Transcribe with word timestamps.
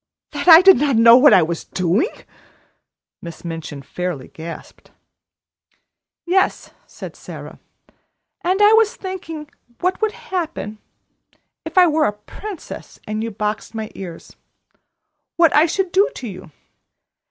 "That 0.31 0.47
I 0.47 0.61
did 0.63 0.77
not 0.77 0.95
know 0.95 1.15
what 1.15 1.31
I 1.31 1.43
was 1.43 1.63
doing!" 1.63 2.09
Miss 3.21 3.45
Minchin 3.45 3.83
fairly 3.83 4.29
gasped. 4.29 4.89
"Yes," 6.25 6.71
said 6.87 7.15
Sara, 7.15 7.59
"and 8.43 8.63
I 8.63 8.73
was 8.73 8.95
thinking 8.95 9.47
what 9.79 10.01
would 10.01 10.13
happen, 10.13 10.79
if 11.65 11.77
I 11.77 11.85
were 11.85 12.05
a 12.05 12.13
princess 12.13 12.99
and 13.05 13.23
you 13.23 13.29
boxed 13.29 13.75
my 13.75 13.91
ears 13.93 14.35
what 15.35 15.55
I 15.55 15.67
should 15.67 15.91
do 15.91 16.09
to 16.15 16.27
you. 16.27 16.51